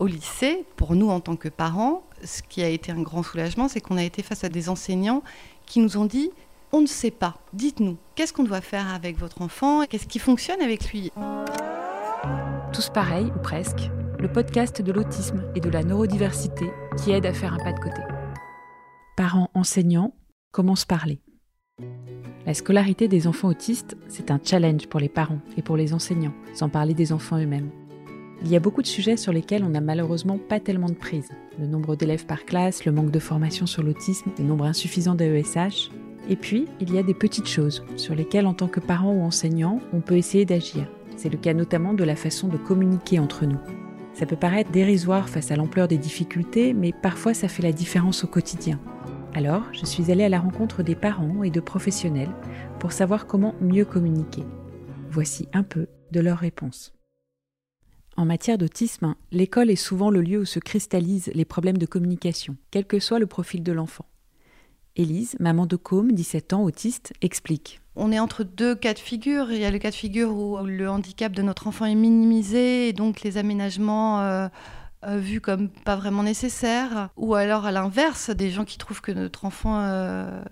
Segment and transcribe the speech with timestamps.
[0.00, 3.68] au lycée, pour nous en tant que parents, ce qui a été un grand soulagement,
[3.68, 5.22] c'est qu'on a été face à des enseignants
[5.66, 6.30] qui nous ont dit
[6.72, 7.36] on ne sait pas.
[7.52, 9.84] Dites-nous, qu'est-ce qu'on doit faire avec votre enfant?
[9.86, 11.12] Qu'est-ce qui fonctionne avec lui
[12.72, 16.70] Tous pareils, ou presque, le podcast de l'autisme et de la neurodiversité
[17.02, 18.00] qui aide à faire un pas de côté.
[19.16, 20.14] Parents enseignants,
[20.52, 21.20] comment se parler
[22.46, 26.34] La scolarité des enfants autistes, c'est un challenge pour les parents et pour les enseignants,
[26.54, 27.70] sans parler des enfants eux-mêmes.
[28.42, 31.28] Il y a beaucoup de sujets sur lesquels on n'a malheureusement pas tellement de prise.
[31.58, 35.90] Le nombre d'élèves par classe, le manque de formation sur l'autisme, le nombre insuffisant d'AESH,
[36.28, 39.22] et puis, il y a des petites choses sur lesquelles, en tant que parents ou
[39.22, 40.86] enseignants, on peut essayer d'agir.
[41.16, 43.58] C'est le cas notamment de la façon de communiquer entre nous.
[44.14, 48.24] Ça peut paraître dérisoire face à l'ampleur des difficultés, mais parfois ça fait la différence
[48.24, 48.78] au quotidien.
[49.34, 52.30] Alors, je suis allée à la rencontre des parents et de professionnels
[52.78, 54.44] pour savoir comment mieux communiquer.
[55.10, 56.92] Voici un peu de leurs réponses.
[58.20, 62.54] En matière d'autisme, l'école est souvent le lieu où se cristallisent les problèmes de communication,
[62.70, 64.04] quel que soit le profil de l'enfant.
[64.94, 67.80] Élise, maman de Côme, 17 ans, autiste, explique.
[67.96, 69.50] On est entre deux cas de figure.
[69.50, 72.88] Il y a le cas de figure où le handicap de notre enfant est minimisé
[72.88, 74.48] et donc les aménagements euh,
[75.06, 77.08] euh, vus comme pas vraiment nécessaires.
[77.16, 80.42] Ou alors à l'inverse, des gens qui trouvent que notre enfant euh,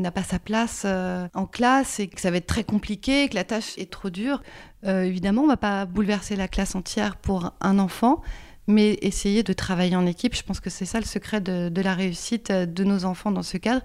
[0.00, 3.44] n'a pas sa place en classe et que ça va être très compliqué, que la
[3.44, 4.42] tâche est trop dure.
[4.84, 8.22] évidemment, on ne va pas bouleverser la classe entière pour un enfant
[8.66, 10.34] mais essayer de travailler en équipe.
[10.34, 13.56] Je pense que c'est ça le secret de, la réussite de nos enfants dans ce
[13.56, 13.82] cadre.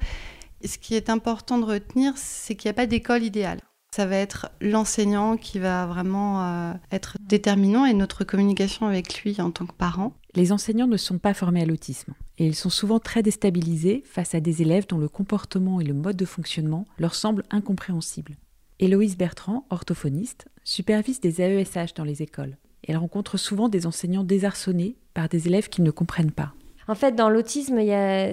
[0.65, 3.59] ce qui est important de retenir, c'est qu'il n'y a pas d'école idéale.
[3.93, 9.41] Ça va être l'enseignant qui va vraiment euh, être déterminant et notre communication avec lui
[9.41, 10.13] en tant que parent.
[10.35, 14.33] Les enseignants ne sont pas formés à l'autisme et ils sont souvent très déstabilisés face
[14.33, 18.37] à des élèves dont le comportement et le mode de fonctionnement leur semblent incompréhensibles.
[18.79, 22.57] Héloïse Bertrand, orthophoniste, supervise des AESH dans les écoles
[22.87, 26.53] elle rencontre souvent des enseignants désarçonnés par des élèves qui ne comprennent pas.
[26.87, 27.79] En fait, dans l'autisme,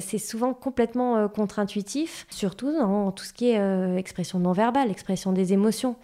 [0.01, 4.91] c'est souvent complètement euh, contre-intuitif, surtout dans tout ce qui est euh, expression non verbale,
[4.91, 5.97] expression des émotions.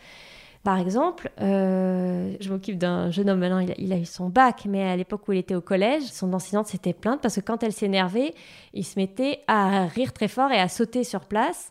[0.65, 4.83] Par exemple, euh, je m'occupe d'un jeune homme, maintenant il a, eu son bac, mais
[4.83, 7.75] à l'époque où il était au collège, son enseignante s'était plainte parce que quand elle
[7.75, 8.33] s'énervait,
[8.73, 11.71] il se mettait à rire très fort et à sauter sur place.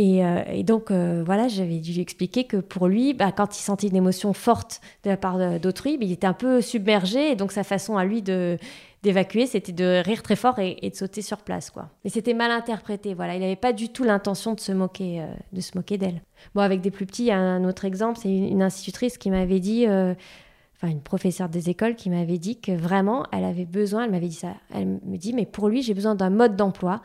[0.00, 3.60] Euh, et, donc, euh, voilà, j'avais dû lui expliquer que pour lui, bah, quand il
[3.60, 7.32] sentait une émotion forte de la part d'autrui, bah, il était un peu submergé.
[7.32, 8.58] Et donc, sa façon à lui de
[9.04, 11.88] d'évacuer, c'était de rire très fort et, de sauter sur place, quoi.
[12.02, 13.34] Mais c'était mal interprété, voilà.
[13.36, 16.20] Il n'avait pas du tout l'intention de se moquer, euh, de se moquer d'elle.
[16.54, 20.88] Bon, avec des plus petits, un autre exemple, c'est une, institutrice qui m'avait dit, enfin
[20.88, 24.34] une professeure des écoles qui m'avait dit que vraiment, elle avait besoin, elle m'avait dit
[24.34, 27.00] ça, elle me dit, mais pour lui, j'ai besoin d'un mode d'emploi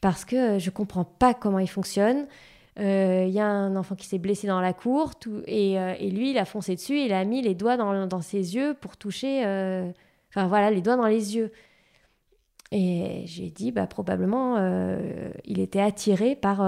[0.00, 2.26] parce que je comprends pas comment il fonctionne.
[2.76, 5.94] Il euh, y a un enfant qui s'est blessé dans la cour tout, et, euh,
[5.98, 9.44] lui, il a foncé dessus, il a mis les doigts dans, ses yeux pour toucher,
[9.44, 9.90] euh,
[10.30, 11.52] enfin voilà, les doigts dans les yeux.
[12.72, 14.56] Et j'ai dit, bah, probablement,
[15.44, 16.62] il était attiré par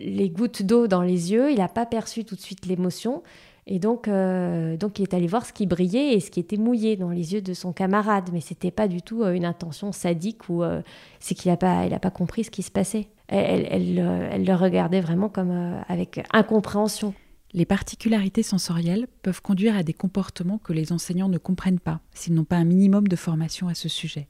[0.00, 3.24] les gouttes d'eau dans les yeux, il n'a pas perçu tout de suite l'émotion.
[3.68, 6.56] Et donc, euh, donc, il est allé voir ce qui brillait et ce qui était
[6.56, 8.30] mouillé dans les yeux de son camarade.
[8.32, 10.82] Mais c'était pas du tout euh, une intention sadique ou euh,
[11.18, 13.08] c'est qu'il n'a pas, pas compris ce qui se passait.
[13.28, 17.12] Elle, elle, le regardait vraiment comme avec incompréhension.
[17.56, 22.34] Les particularités sensorielles peuvent conduire à des comportements que les enseignants ne comprennent pas s'ils
[22.34, 24.28] n'ont pas un minimum de formation à ce sujet.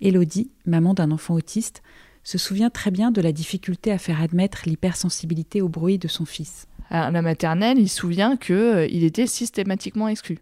[0.00, 1.82] Élodie, maman d'un enfant autiste,
[2.22, 6.26] se souvient très bien de la difficulté à faire admettre l'hypersensibilité au bruit de son
[6.26, 10.38] fils à la maternelle, il se souvient qu'il euh, était systématiquement exclu.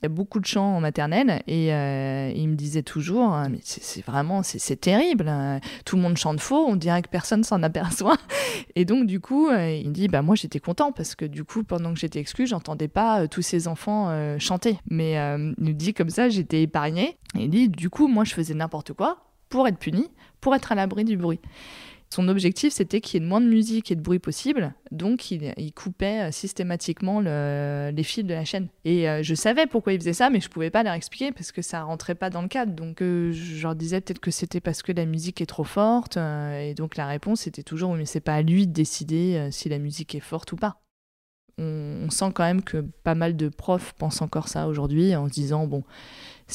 [0.00, 3.48] Il y a beaucoup de chants en maternelle et euh, il me disait toujours hein,
[3.50, 5.60] mais c'est vraiment c'est terrible hein.
[5.84, 8.16] tout le monde chante faux on dirait que personne s'en aperçoit.
[8.76, 11.42] Et donc du coup euh, il me dit bah moi j'étais content parce que du
[11.42, 14.78] coup pendant que j'étais exclu j'entendais pas tous ces enfants chanter.
[14.88, 18.34] Mais il me dit comme ça j'étais épargné et il dit du coup moi je
[18.34, 20.06] faisais n'importe quoi pour être puni
[20.40, 21.40] pour être à l'abri du bruit
[22.10, 25.30] son objectif, c'était qu'il y ait le moins de musique et de bruit possible, donc
[25.30, 28.68] il, coupait euh, systématiquement les fils de la chaîne.
[28.84, 31.52] Et euh, je savais pourquoi il faisait ça, mais je pouvais pas leur expliquer parce
[31.52, 32.72] que ça rentrait pas dans le cadre.
[32.72, 36.16] Donc euh, je leur disais peut-être que c'était parce que la musique est trop forte,
[36.16, 39.78] et donc la réponse était toujours mais c'est pas à lui de décider si la
[39.78, 40.80] musique est forte ou pas.
[41.58, 45.32] on sent quand même que pas mal de profs pensent encore ça aujourd'hui en se
[45.32, 45.84] disant bon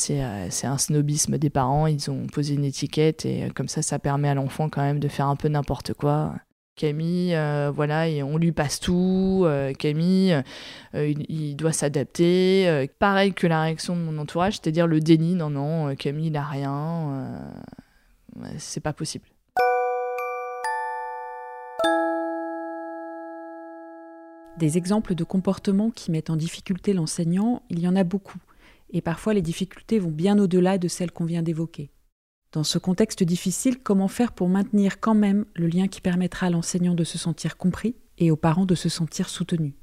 [0.09, 1.87] euh, c'est un snobisme des parents.
[1.87, 4.99] Ils ont posé une étiquette et euh, comme ça, ça permet à l'enfant quand même
[4.99, 6.33] de faire un peu n'importe quoi.
[6.75, 9.45] Camille, euh, voilà, on lui passe tout.
[9.77, 10.41] Camille,
[10.95, 12.89] il, doit s'adapter.
[12.97, 15.35] pareil que la réaction de mon entourage, c'est-à-dire le déni.
[15.35, 17.53] Non, non, Camille, il a rien.
[18.57, 19.25] c'est pas possible.
[24.57, 28.39] Des exemples de comportements qui mettent en difficulté l'enseignant, il y en a beaucoup
[28.93, 31.91] et parfois les difficultés vont bien au-delà de celles qu'on vient d'évoquer.
[32.53, 36.49] Dans ce contexte difficile, comment faire pour maintenir quand même le lien qui permettra à
[36.51, 39.73] l'enseignant de se sentir compris et aux parents de se sentir soutenus?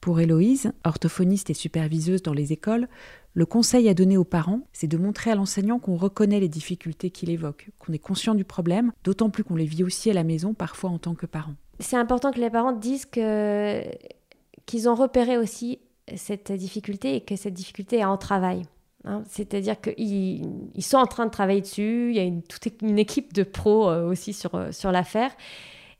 [0.00, 2.88] Pour Héloïse, orthophoniste et superviseuse dans les écoles,
[3.32, 7.10] le conseil à donner aux parents, c'est de montrer à l'enseignant qu'on reconnaît les difficultés
[7.10, 10.22] qu'il évoque, qu'on est conscient du problème, d'autant plus qu'on les vit aussi à la
[10.22, 11.56] maison, parfois en tant que parents.
[11.80, 15.80] C'est important que les parents disent qu'ils ont repéré aussi
[16.16, 18.62] cette difficulté et que cette difficulté est en travail.
[19.04, 19.22] Hein.
[19.28, 22.98] C'est-à-dire qu'ils ils sont en train de travailler dessus, il y a une, toute une
[22.98, 25.30] équipe de pros euh, aussi sur, euh, sur l'affaire,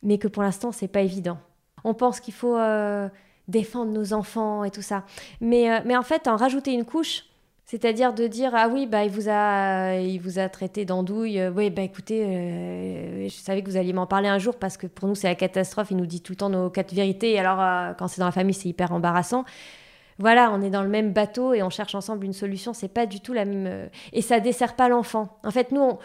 [0.03, 1.39] mais que pour l'instant, c'est pas évident.
[1.85, 3.09] On pense qu'il faut euh,
[3.49, 5.05] défendre nos enfants et tout ça.
[5.41, 7.25] Mais, mais en fait, en rajouter une couche,
[7.67, 11.71] c'est-à-dire de dire ah oui bah il vous a il vous a traité d'andouille oui
[11.71, 15.15] bah écoutez je savais que vous alliez m'en parler un jour parce que pour nous
[15.15, 18.07] c'est la catastrophe il nous dit tout le temps nos quatre vérités et alors quand
[18.07, 19.47] c'est dans la famille c'est hyper embarrassant
[20.19, 22.73] voilà, on est dans le même bateau et on cherche ensemble une solution.
[22.73, 23.67] C'est pas du tout la même.
[23.67, 25.39] Euh, et ça dessert pas l'enfant.
[25.45, 25.99] En fait, nous, on,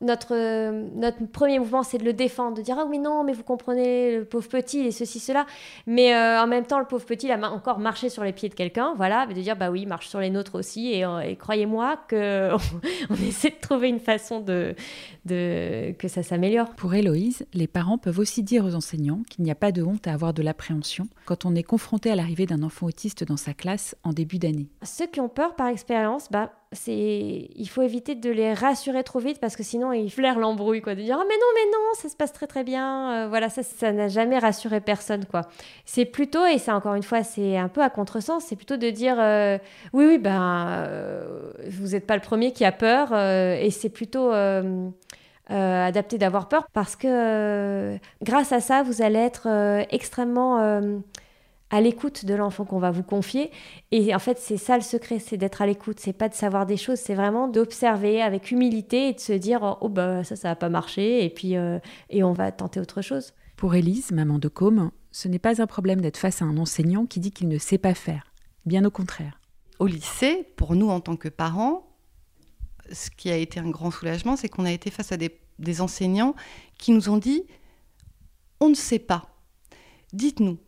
[0.00, 3.32] notre, euh, notre premier mouvement, c'est de le défendre, de dire Ah oui, non, mais
[3.32, 5.46] vous comprenez, le pauvre petit, et ceci, cela.
[5.86, 8.48] Mais euh, en même temps, le pauvre petit, il a encore marché sur les pieds
[8.48, 10.92] de quelqu'un, voilà, de dire Bah oui, il marche sur les nôtres aussi.
[10.92, 12.56] Et, euh, croyez-moi qu'on
[13.10, 14.74] on essaie de trouver une façon de,
[15.24, 16.70] de que ça s'améliore.
[16.70, 20.06] Pour Héloïse, les parents peuvent aussi dire aux enseignants qu'il n'y a pas de honte
[20.06, 23.54] à avoir de l'appréhension quand on est confronté à l'arrivée d'un enfant autiste dans sa
[23.54, 24.68] classe en début d'année.
[24.82, 29.18] Ceux qui ont peur par expérience, bah c'est il faut éviter de les rassurer trop
[29.18, 30.94] vite parce que sinon ils flairent l'embrouille quoi.
[30.94, 33.24] De dire ah mais non mais non ça se passe très très bien.
[33.24, 35.42] Euh, voilà ça ça n'a jamais rassuré personne quoi.
[35.84, 38.90] C'est plutôt et c'est encore une fois c'est un peu à contresens c'est plutôt de
[38.90, 39.58] dire euh,
[39.92, 44.30] oui oui ben euh, vous n'êtes pas le premier qui a peur et c'est plutôt
[45.48, 49.48] adapté d'avoir peur parce que grâce à ça vous allez être
[49.90, 50.80] extrêmement
[51.74, 53.50] à l'écoute de l'enfant qu'on va vous confier.
[53.90, 55.98] Et en fait, c'est ça le secret, c'est d'être à l'écoute.
[55.98, 59.78] C'est pas de savoir des choses, c'est vraiment d'observer avec humilité et de se dire
[59.80, 61.80] oh bah ça, ça va pas marcher et puis euh,
[62.10, 63.32] et on va tenter autre chose.
[63.56, 67.06] Pour Élise, maman de Com, ce n'est pas un problème d'être face à un enseignant
[67.06, 68.32] qui dit qu'il ne sait pas faire.
[68.66, 69.40] Bien au contraire.
[69.80, 71.88] Au lycée, pour nous en tant que parents,
[72.92, 75.80] ce qui a été un grand soulagement, c'est qu'on a été face à des, des
[75.80, 76.36] enseignants
[76.78, 77.42] qui nous ont dit
[78.60, 79.24] on ne sait pas.
[80.12, 80.58] Dites-nous,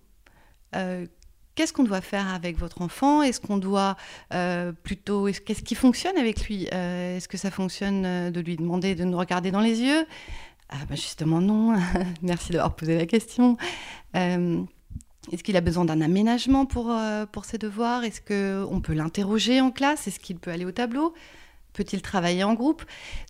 [0.75, 1.07] euh,
[1.55, 3.23] qu'est-ce qu'on doit faire avec votre enfant?
[3.23, 3.97] Est-ce qu'on doit
[4.35, 6.69] euh, plutôt, qu'est-ce qui fonctionne avec lui?
[6.73, 10.07] Euh, Est-ce que ça fonctionne de lui demander de nous regarder dans les yeux?
[10.69, 11.77] Ah, bah, Justement non.
[12.23, 13.57] Merci d'avoir posé la question.
[14.15, 16.95] Est-ce qu'il a besoin d'un aménagement pour,
[17.33, 18.05] pour ses devoirs?
[18.05, 20.07] Est-ce qu'on peut l'interroger en classe?
[20.07, 21.15] Est-ce qu'il peut aller au tableau?
[21.73, 22.85] Peut-il travailler en groupe?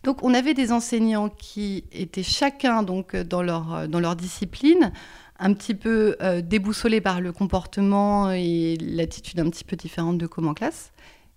[0.05, 4.93] Donc on avait des enseignants qui étaient chacun donc dans leur, dans leur discipline
[5.39, 10.27] un petit peu euh, déboussolés par le comportement et l'attitude un petit peu différente de
[10.27, 10.91] comme en classe,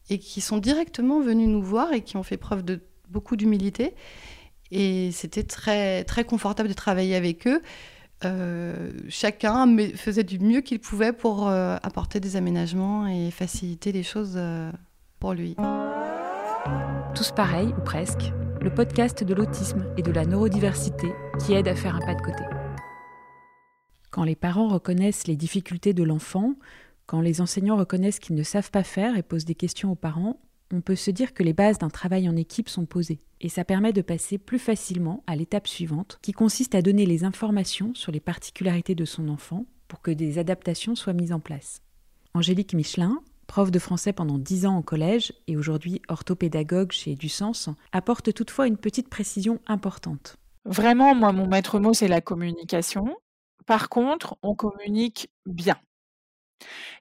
[0.08, 3.94] et qui sont directement venus nous voir et qui ont fait preuve de beaucoup d'humilité.
[4.70, 7.60] Et c'était très, très confortable de travailler avec eux.
[8.24, 9.66] Euh, chacun
[9.96, 14.38] faisait du mieux qu'il pouvait pour euh, apporter des aménagements et faciliter les choses
[15.18, 15.56] pour lui.
[17.14, 21.08] Tous pareils, ou presque, le podcast de l'autisme et de la neurodiversité
[21.44, 22.59] qui aide à faire un pas de côté.
[24.10, 26.54] Quand les parents reconnaissent les difficultés de l'enfant,
[27.06, 30.40] quand les enseignants reconnaissent qu'ils ne savent pas faire et posent des questions aux parents,
[30.72, 33.20] on peut se dire que les bases d'un travail en équipe sont posées.
[33.40, 37.24] Et ça permet de passer plus facilement à l'étape suivante, qui consiste à donner les
[37.24, 41.82] informations sur les particularités de son enfant pour que des adaptations soient mises en place.
[42.34, 47.70] Angélique Michelin, prof de français pendant 10 ans en collège et aujourd'hui orthopédagogue chez Dusens,
[47.90, 50.36] apporte toutefois une petite précision importante.
[50.64, 53.16] Vraiment, moi, mon maître mot, c'est la communication.
[53.70, 55.76] Par contre, on communique bien.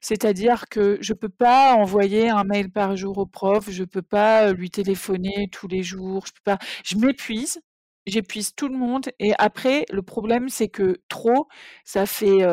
[0.01, 3.87] C'est-à-dire que je ne peux pas envoyer un mail par jour au prof, je ne
[3.87, 6.59] peux pas lui téléphoner tous les jours, je peux pas.
[6.85, 7.59] Je m'épuise,
[8.05, 9.07] j'épuise tout le monde.
[9.17, 11.47] Et après, le problème, c'est que trop,
[11.85, 12.45] ça fait.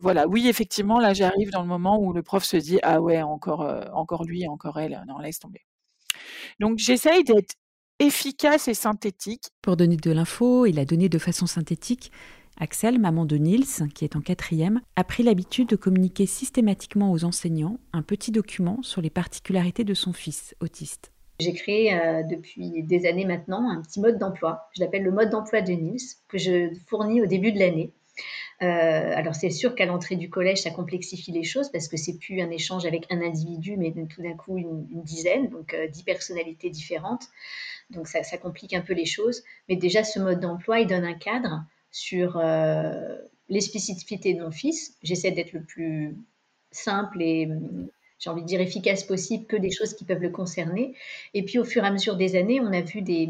[0.00, 3.20] voilà, oui, effectivement, là, j'arrive dans le moment où le prof se dit Ah ouais,
[3.20, 5.60] encore, encore lui, encore elle, non, laisse tomber.
[6.58, 7.56] Donc, j'essaye d'être
[7.98, 9.50] efficace et synthétique.
[9.60, 12.10] Pour donner de l'info, il a donné de façon synthétique
[12.62, 17.24] Axel, maman de Nils, qui est en quatrième, a pris l'habitude de communiquer systématiquement aux
[17.24, 21.10] enseignants un petit document sur les particularités de son fils autiste.
[21.40, 24.68] J'ai créé euh, depuis des années maintenant un petit mode d'emploi.
[24.76, 27.90] Je l'appelle le mode d'emploi de Nils, que je fournis au début de l'année.
[28.62, 28.64] Euh,
[29.16, 32.40] alors c'est sûr qu'à l'entrée du collège, ça complexifie les choses parce que c'est plus
[32.42, 36.70] un échange avec un individu, mais tout d'un coup une, dizaine, donc euh, dix personnalités
[36.70, 37.24] différentes.
[37.90, 39.42] Donc ça, ça, complique un peu les choses.
[39.68, 43.16] Mais déjà, ce mode d'emploi, il donne un cadre sur euh,
[43.48, 44.96] les spécificités de mon fils.
[45.02, 46.16] J'essaie d'être le plus
[46.72, 47.48] simple et
[48.18, 50.94] j'ai envie de dire efficace possible que des choses qui peuvent le concerner.
[51.34, 53.28] Et puis au fur et à mesure des années, on a vu des,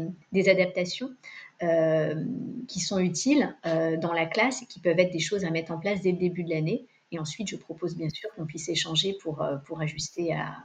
[0.49, 1.11] adaptations
[2.67, 5.79] qui sont utiles dans la classe et qui peuvent être des choses à mettre en
[5.79, 6.85] place dès le début de l'année.
[7.11, 10.57] Et ensuite, je propose bien sûr qu'on puisse échanger pour, pour ajuster à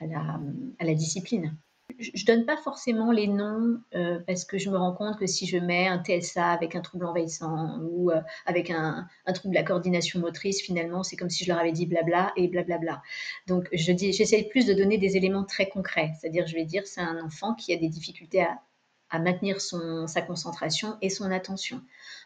[0.00, 1.56] la discipline
[1.98, 5.26] je ne donne pas forcément les noms euh, parce que je me rends compte que
[5.26, 9.58] si je mets un TSA avec un trouble envahissant ou euh, avec un, trouble de
[9.58, 13.02] la coordination motrice, finalement, c'est comme si je leur avais dit blabla et blablabla.
[13.48, 16.12] Donc, je dis, j'essaie plus de donner des éléments très concrets.
[16.18, 20.98] C'est-à-dire, je vais dire, c'est un enfant qui a des difficultés à, maintenir sa concentration
[21.00, 21.80] et son attention.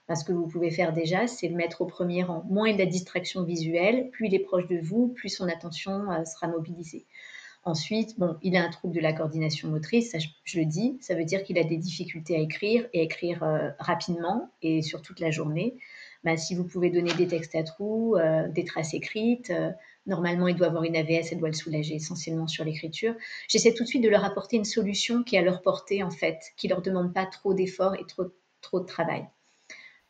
[0.08, 2.44] Parce que vous pouvez faire déjà, c'est le mettre au premier rang.
[2.50, 6.10] Moins il a de distraction visuelle, plus il est proche de vous, plus son attention
[6.10, 7.06] euh, sera mobilisée.
[7.64, 11.14] Ensuite, bon, il a un trouble de la coordination motrice, ça, je, le dis, ça
[11.14, 15.20] veut dire qu'il a des difficultés à écrire et écrire euh, rapidement et sur toute
[15.20, 15.76] la journée.
[16.24, 19.70] Bah, si vous pouvez donner des textes à trous, euh, des traces écrites, euh,
[20.06, 23.14] normalement il doit avoir une AVS, elle doit le soulager essentiellement sur l'écriture.
[23.46, 26.10] J'essaie tout de suite de leur apporter une solution qui est à leur portée en
[26.10, 28.24] fait, qui leur demande pas trop d'efforts et trop,
[28.60, 29.24] trop de travail.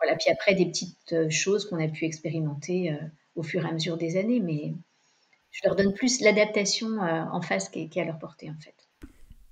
[0.00, 2.96] Voilà, puis après des petites choses qu'on a pu expérimenter
[3.36, 4.72] au fur et à mesure des années, mais
[5.52, 8.74] je leur donne plus l'adaptation euh, en face qui est, à leur portée en fait.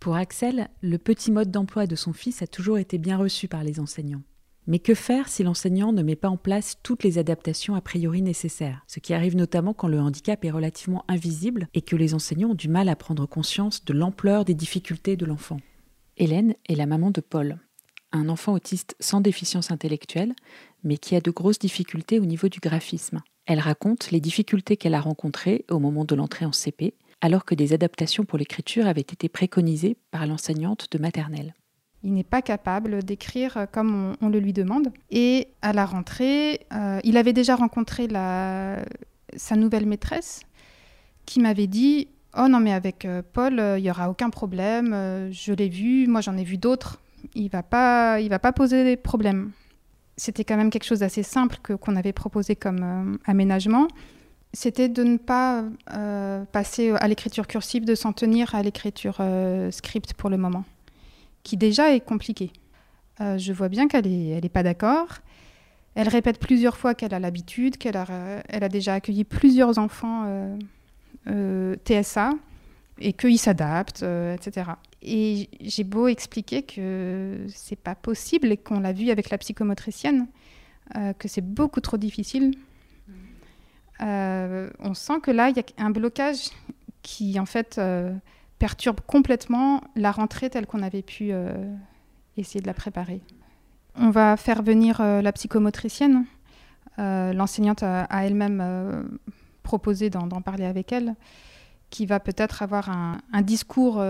[0.01, 3.63] Pour Axel, le petit mode d'emploi de son fils a toujours été bien reçu par
[3.63, 4.23] les enseignants.
[4.67, 8.23] Mais que faire si l'enseignant ne met pas en place toutes les adaptations a priori
[8.23, 8.83] nécessaires?
[8.87, 12.55] Ce qui arrive notamment quand le handicap est relativement invisible et que les enseignants ont
[12.55, 15.59] du mal à prendre conscience de l'ampleur des difficultés de l'enfant.
[16.17, 17.59] Hélène est la maman de Paul,
[18.13, 20.35] un enfant autiste sans déficience intellectuelle,
[20.83, 23.21] mais qui a de grosses difficultés au niveau du graphisme.
[23.51, 27.57] Elle raconte les difficultés qu'elle a rencontrées au moment de l'entrée en CP, alors que
[27.57, 31.57] des adaptations pour l'écriture avaient été préconisées par l'enseignante de maternelle.
[32.05, 34.93] Il n'est pas capable d'écrire comme on, le lui demande.
[35.11, 40.43] Et à la rentrée, euh, il avait déjà rencontré sa nouvelle maîtresse
[41.27, 42.07] qui m'avait dit
[42.39, 44.93] Oh non, mais avec euh, Paul, il n'y aura aucun problème.
[44.93, 47.01] Euh, je l'ai vu, moi j'en ai vu d'autres.
[47.35, 49.51] Il ne va, pas, va pas poser des problèmes
[50.21, 53.89] c'était quand même quelque chose d'assez simple que, qu'on avait proposé comme euh, aménagement.
[54.53, 59.71] C'était de ne pas euh, passer à l'écriture cursive, de s'en tenir à l'écriture euh,
[59.71, 60.65] script pour le moment,
[61.43, 62.53] qui déjà est compliquée.
[63.19, 65.09] je vois bien qu'elle n'est elle pas d'accord.
[65.95, 68.07] Elle répète plusieurs fois qu'elle a l'habitude, qu'elle a,
[68.49, 70.27] elle a déjà accueilli plusieurs enfants
[71.27, 72.33] TSA
[72.99, 74.03] et qu'ils s'adaptent,
[74.35, 74.73] etc.
[75.03, 80.27] Et j'ai beau expliquer que c'est pas possible et qu'on l'a vu avec la psychomotricienne,
[80.97, 82.55] euh, que c'est beaucoup trop difficile.
[84.03, 86.51] Euh, on sent que là, il y a un blocage
[87.03, 88.13] qui, en fait, euh,
[88.59, 91.33] perturbe complètement la rentrée telle qu'on avait pu
[92.37, 93.23] essayer de la préparer.
[93.95, 96.27] On va faire venir la psychomotricienne.
[96.99, 99.19] L'enseignante a, elle-même
[99.63, 101.15] proposé d'en parler avec elle,
[101.89, 104.03] qui va peut-être avoir un, un discours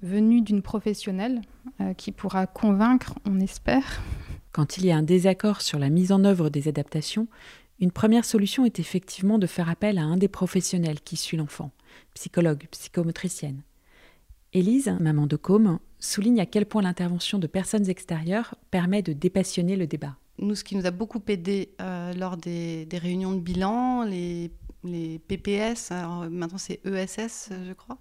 [0.00, 1.42] venue d'une professionnelle
[1.80, 4.00] euh, qui pourra convaincre, on espère.
[4.52, 7.28] Quand il y a un désaccord sur la mise en œuvre des adaptations,
[7.80, 11.72] une première solution est effectivement de faire appel à un des professionnels qui suit l'enfant,
[12.14, 13.62] psychologue, psychomotricienne.
[14.52, 19.76] Élise, maman de Com, souligne à quel point l'intervention de personnes extérieures permet de dépassionner
[19.76, 20.16] le débat.
[20.38, 24.50] Nous, ce qui nous a beaucoup aidé euh, lors des, réunions de bilan, les,
[24.84, 25.90] les PPS,
[26.30, 27.98] maintenant c'est ESS, je crois,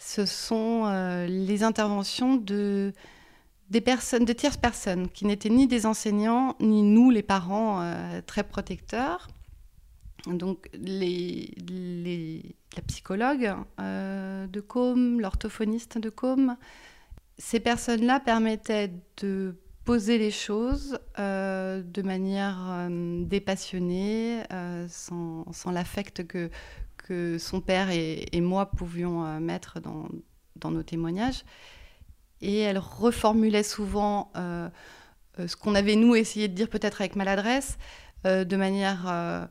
[0.00, 2.94] ce sont euh, les interventions de,
[3.68, 8.22] des personnes, de tierces personnes qui n'étaient ni des enseignants, ni nous, les parents, euh,
[8.24, 9.28] très protecteurs.
[10.26, 11.52] Donc les,
[12.76, 16.56] la psychologue euh, de Com, l'orthophoniste de Com,
[17.36, 19.54] ces personnes-là permettaient de
[19.84, 24.42] poser les choses de manière dépassionnée,
[24.88, 26.50] sans, sans l'affect que,
[27.10, 30.08] que son père et, moi pouvions euh, mettre dans,
[30.70, 31.44] nos témoignages.
[32.40, 34.68] Et elle reformulait souvent euh,
[35.40, 37.78] euh, ce qu'on avait, nous, essayé de dire peut-être avec maladresse,
[38.24, 39.48] de manière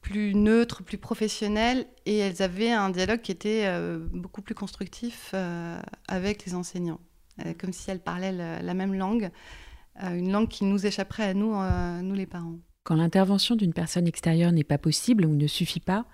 [0.00, 1.86] plus neutre, plus professionnelle.
[2.04, 3.70] Et elles avaient un dialogue qui était
[4.12, 5.34] beaucoup plus constructif
[6.08, 7.00] avec les enseignants,
[7.58, 9.30] comme si elles parlaient la, même langue,
[10.00, 11.54] une langue qui nous échapperait à nous,
[12.02, 12.56] nous les parents.
[12.82, 16.06] Quand l'intervention d'une personne extérieure n'est pas possible ou ne suffit pas,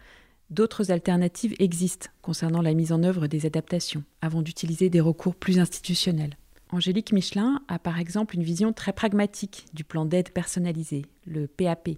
[0.48, 5.58] D'autres alternatives existent concernant la mise en œuvre des adaptations, avant d'utiliser des recours plus
[5.58, 6.36] institutionnels.
[6.70, 11.90] Angélique Michelin a par exemple une vision très pragmatique du plan d'aide personnalisé, le PAP,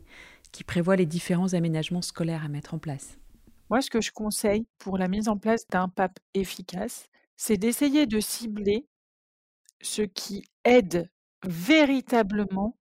[0.51, 3.19] qui prévoit les différents aménagements scolaires à mettre en place.
[3.69, 8.07] Moi, ce que je conseille pour la mise en place d'un PAP efficace, c'est d'essayer
[8.07, 8.87] de cibler
[9.83, 11.11] ce qui aide
[11.47, 12.77] véritablement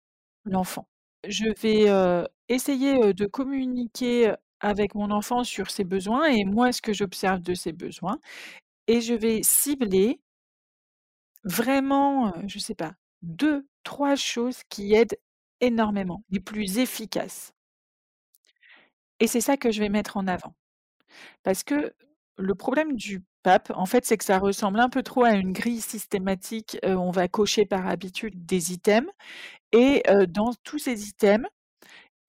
[0.45, 0.89] l'enfant.
[1.29, 6.93] Je vais essayer de communiquer avec mon enfant sur ses besoins et moi ce que
[6.95, 8.19] j'observe de ses besoins
[8.89, 10.21] et je vais cibler
[11.45, 15.19] vraiment, je je sais pas, deux, trois choses qui aident
[15.61, 17.53] énormément, les plus efficaces.
[19.21, 20.55] Et c'est ça que je vais mettre en avant.
[21.43, 21.95] Parce que
[22.39, 25.53] le problème du PAP, en fait, c'est que ça ressemble un peu trop à une
[25.53, 26.79] grille systématique.
[26.85, 29.11] on va cocher par habitude des items
[29.73, 31.47] et dans tous ces items,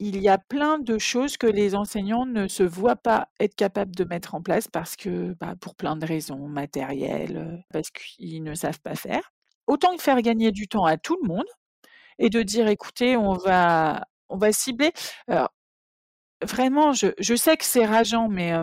[0.03, 3.95] il y a plein de choses que les enseignants ne se voient pas être capables
[3.95, 8.55] de mettre en place parce que, bah, pour plein de raisons matérielles, parce qu'ils ne
[8.55, 9.31] savent pas faire.
[9.67, 11.45] Autant faire gagner du temps à tout le monde
[12.19, 14.05] et de dire: «Écoutez, on va
[14.51, 14.91] cibler».
[15.27, 15.50] Alors,
[16.43, 18.53] vraiment, je sais que c'est rageant, mais,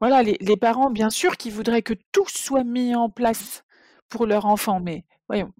[0.00, 3.64] voilà, les parents, bien sûr qu'ils voudraient que tout soit mis en place
[4.08, 5.04] pour leur enfant, mais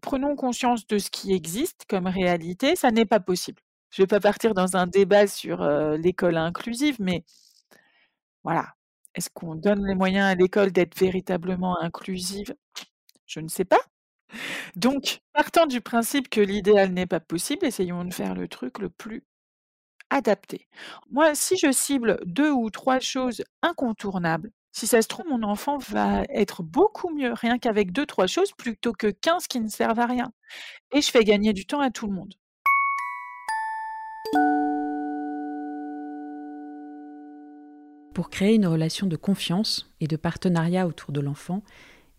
[0.02, 3.62] prenons conscience de ce qui existe comme réalité, ça n'est pas possible.
[3.90, 5.62] Je ne vais pas partir dans un débat sur,
[5.98, 7.24] l'école inclusive, mais
[8.44, 8.74] voilà.
[9.14, 12.54] Est-ce qu'on donne les moyens à l'école d'être véritablement inclusive?
[13.26, 13.80] Je ne sais pas.
[14.76, 18.90] Donc, partant du principe que l'idéal n'est pas possible, essayons de faire le truc le
[18.90, 19.24] plus
[20.10, 20.68] adapté.
[21.10, 25.78] Moi, si je cible deux ou trois choses incontournables, si ça se trouve, mon enfant
[25.78, 30.00] va être beaucoup mieux rien qu'avec deux, trois choses plutôt que 15 qui ne servent
[30.00, 30.32] à rien.
[30.92, 32.34] Et je fais gagner du temps à tout le monde.
[38.18, 41.62] Pour créer une relation de confiance et de partenariat autour de l'enfant,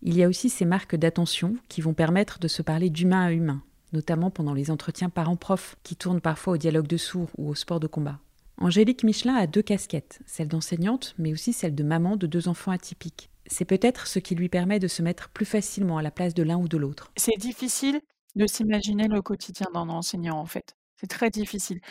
[0.00, 3.32] il y a aussi ces marques d'attention qui vont permettre de se parler d'humain à
[3.32, 7.54] humain, notamment pendant les entretiens parents-prof qui tournent parfois au dialogue de sourds ou au
[7.54, 8.18] sport de combat.
[8.56, 12.72] Angélique Michelin a deux casquettes, celle d'enseignante, mais aussi celle de maman de deux enfants
[12.72, 13.28] atypiques.
[13.44, 16.42] C'est peut-être ce qui lui permet de se mettre plus facilement à la place de
[16.42, 17.12] l'un ou de l'autre.
[17.18, 18.00] C'est difficile
[18.36, 20.76] de s'imaginer le quotidien d'un enseignant, en fait.
[20.98, 21.82] C'est très difficile.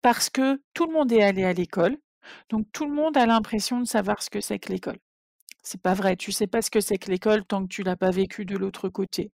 [0.00, 1.98] Parce que tout le monde est allé à l'école,
[2.50, 4.98] donc tout le monde a l'impression de savoir ce que c'est que l'école.
[5.62, 7.96] C'est pas vrai, tu sais pas ce que c'est que l'école tant que tu l'as
[7.96, 9.32] pas vécu de l'autre côté.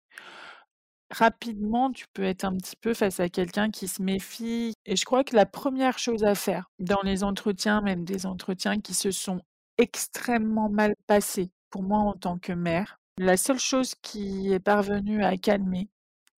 [1.11, 5.05] Rapidement, tu peux être un petit peu face à quelqu'un qui se méfie et je
[5.05, 9.11] crois que la première chose à faire dans les entretiens, même des entretiens qui se
[9.11, 9.40] sont
[9.79, 15.24] extrêmement mal passés pour moi en tant que mère, la seule chose qui est parvenue
[15.24, 15.88] à calmer,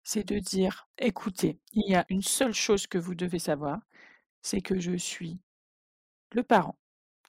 [0.03, 3.79] c'est de dire: «Écoutez, il y a une seule chose que vous devez savoir,
[4.41, 5.39] c'est que je suis
[6.33, 6.77] le parent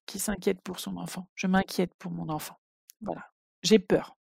[0.06, 1.28] qui s'inquiète pour son enfant.
[1.34, 2.58] Je m'inquiète pour mon enfant.
[3.00, 3.26] Voilà.
[3.62, 4.16] J'ai peur.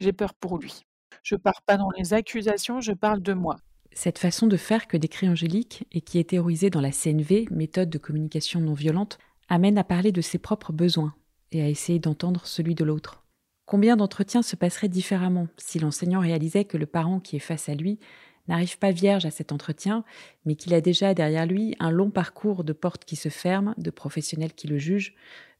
[0.00, 0.82] J'ai peur pour lui.
[1.22, 3.56] Je pars pas dans les accusations, je parle de moi.
[3.92, 7.90] Cette façon de faire que décrit Angélique et qui est théorisée dans la CNV, méthode
[7.90, 11.14] de communication non violente, amène à parler de ses propres besoins
[11.52, 13.22] et à essayer d'entendre celui de l'autre.
[13.66, 17.74] Combien d'entretiens se passeraient différemment si l'enseignant réalisait que le parent qui est face à
[17.74, 18.00] lui
[18.48, 20.04] n'arrive pas vierge à cet entretien,
[20.44, 23.90] mais qu'il a déjà derrière lui un long parcours de portes qui se ferment, de
[23.90, 25.14] professionnels qui le jugent,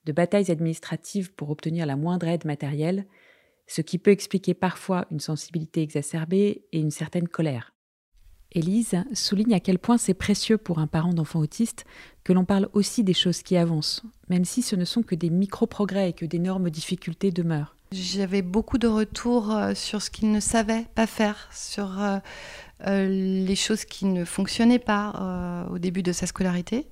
[0.04, 3.06] de batailles administratives pour obtenir la moindre aide matérielle,
[3.66, 7.72] ce qui peut expliquer parfois une sensibilité exacerbée et une certaine colère.
[8.54, 11.86] Élise souligne à quel point c'est précieux pour un parent d'enfant autiste
[12.22, 15.30] que l'on parle aussi des choses qui avancent, même si ce ne sont que des
[15.30, 17.74] micro-progrès et que d'énormes difficultés demeurent.
[17.92, 22.18] J'avais beaucoup de retours euh, sur ce qu'il ne savait pas faire, sur euh,
[22.86, 26.88] les choses qui ne fonctionnaient pas euh, au début de sa scolarité.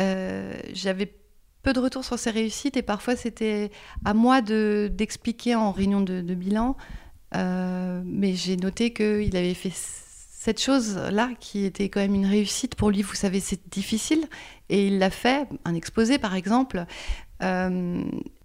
[0.00, 1.14] Euh, j'avais
[1.62, 3.70] peu de retours sur ses réussites et parfois c'était
[4.04, 6.76] à moi d'expliquer en réunion de, bilan.
[7.32, 9.72] mais j'ai noté qu'il avait fait
[10.42, 13.02] cette chose-là qui était quand même une réussite pour lui.
[13.02, 14.26] Vous savez, c'est difficile.
[14.70, 16.84] Et il l'a fait, un exposé par exemple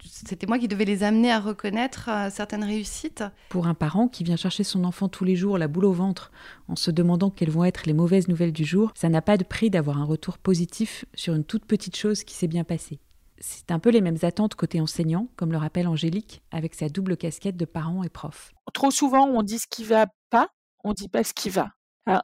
[0.04, 3.24] c'était moi qui devais les amener à reconnaître euh, certaines réussites.
[3.50, 6.32] Pour un parent qui vient chercher son enfant tous les jours la boule au ventre
[6.68, 9.44] en se demandant quelles vont être les mauvaises nouvelles du jour, ça n'a pas de
[9.44, 13.00] prix d'avoir un retour positif sur une toute petite chose qui s'est bien passée.
[13.40, 17.18] C'est un peu les mêmes attentes côté enseignant, comme le rappelle Angélique, avec sa double
[17.18, 18.52] casquette de parent et prof.
[18.74, 20.50] Trop souvent, on dit ce qui va pas,
[20.84, 21.70] on dit pas ce qui va.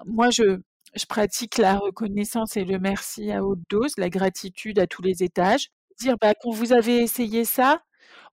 [0.08, 0.60] moi, je,
[0.96, 5.22] je pratique la reconnaissance et le merci à haute dose, la gratitude à tous les
[5.22, 7.82] étages dire bah, quand vous avez essayé ça,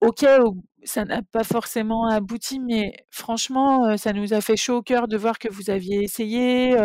[0.00, 0.26] ok,
[0.84, 5.16] ça n'a pas forcément abouti, mais franchement, ça nous a fait chaud au cœur de
[5.16, 6.76] voir que vous aviez essayé.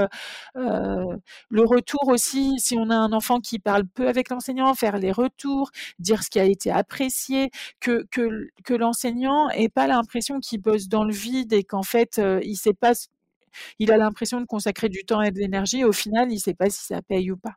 [0.55, 5.11] le retour aussi, si on a un enfant qui parle peu avec l'enseignant, faire les
[5.11, 11.03] retours, dire ce qui a été apprécié, que l'enseignant n'ait pas l'impression qu'il bosse dans
[11.03, 12.93] le vide et qu'en fait, il sait pas,
[13.79, 15.83] il a l'impression de consacrer du temps et de l'énergie.
[15.83, 17.55] Au final, il ne sait pas si ça paye ou pas.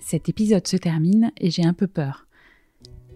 [0.00, 2.26] Cet épisode se termine et j'ai un peu peur.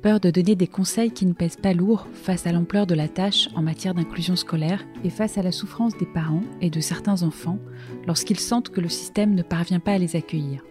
[0.03, 3.09] peur de donner des conseils qui ne pèsent pas lourd face à l'ampleur de la
[3.09, 7.23] tâche en matière d'inclusion scolaire et face à la souffrance des parents et de certains
[7.23, 7.59] enfants
[8.07, 10.63] lorsqu'ils sentent que le système ne parvient pas à les accueillir.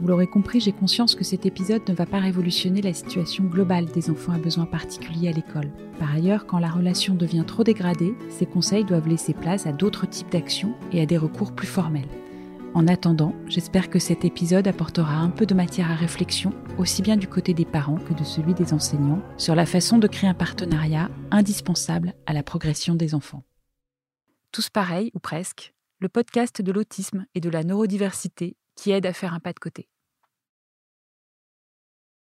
[0.00, 3.86] Vous l'aurez compris, j'ai conscience que cet épisode ne va pas révolutionner la situation globale
[3.86, 5.70] des enfants à besoins particuliers à l'école.
[6.00, 10.08] Par ailleurs, quand la relation devient trop dégradée, ces conseils doivent laisser place à d'autres
[10.08, 12.08] types d'actions et à des recours plus formels.
[12.74, 17.16] En attendant, j'espère que cet épisode apportera un peu de matière à réflexion, aussi bien
[17.16, 20.34] du côté des parents que de celui des enseignants, sur la façon de créer un
[20.34, 23.44] partenariat indispensable à la progression des enfants.
[24.50, 29.12] Tous pareils, ou presque, le podcast de l'autisme et de la neurodiversité qui aide à
[29.12, 29.88] faire un pas de côté.